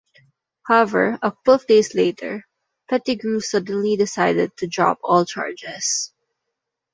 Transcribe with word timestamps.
However, 0.65 1.19
a 1.21 1.29
couple 1.29 1.53
of 1.53 1.67
days 1.67 1.93
later, 1.93 2.47
Pettigrew 2.89 3.39
suddenly 3.39 3.95
decided 3.97 4.57
to 4.57 4.65
drop 4.65 4.97
all 5.03 5.25
charges. 5.27 6.11